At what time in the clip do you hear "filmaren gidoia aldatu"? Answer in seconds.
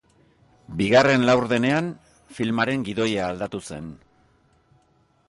2.39-3.63